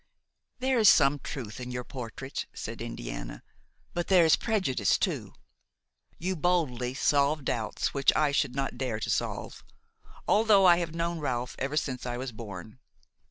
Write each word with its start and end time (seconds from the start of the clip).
"There 0.57 0.79
is 0.79 0.89
some 0.89 1.19
truth 1.19 1.59
in 1.59 1.69
your 1.69 1.83
portrait," 1.83 2.47
said 2.55 2.81
Indiana, 2.81 3.43
"but 3.93 4.07
there 4.07 4.25
is 4.25 4.35
prejudice 4.35 4.97
too. 4.97 5.35
You 6.17 6.35
boldly 6.35 6.95
solve 6.95 7.45
doubts 7.45 7.93
which 7.93 8.11
I 8.15 8.31
should 8.31 8.55
not 8.55 8.79
dare 8.79 8.99
to 8.99 9.11
solve, 9.11 9.63
although 10.27 10.65
I 10.65 10.77
have 10.77 10.95
known 10.95 11.19
Ralph 11.19 11.55
ever 11.59 11.77
since 11.77 12.07
I 12.07 12.17
was 12.17 12.31
born. 12.31 12.79